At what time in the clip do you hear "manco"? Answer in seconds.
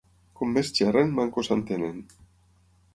1.21-1.47